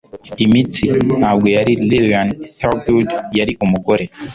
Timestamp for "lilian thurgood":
1.89-3.09